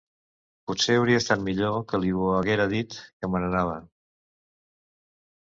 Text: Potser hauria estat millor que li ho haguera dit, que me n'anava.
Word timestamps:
Potser 0.69 0.95
hauria 1.01 1.19
estat 1.23 1.43
millor 1.49 1.77
que 1.91 1.99
li 2.05 2.13
ho 2.21 2.31
haguera 2.37 2.67
dit, 2.73 2.97
que 3.19 3.29
me 3.35 3.43
n'anava. 3.45 3.77